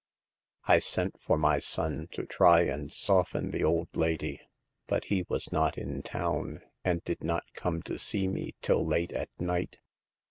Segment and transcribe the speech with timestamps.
[0.67, 4.41] I sent for my son to try and soften the old lady,
[4.87, 9.13] but he was not in town, and did not come to see me till late
[9.13, 9.79] at night.